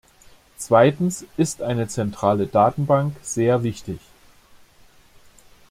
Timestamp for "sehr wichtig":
3.21-3.99